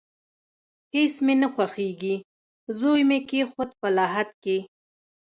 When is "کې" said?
4.43-4.57